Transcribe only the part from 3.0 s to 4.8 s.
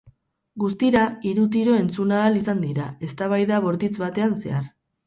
eztabaida bortitz batean zehar.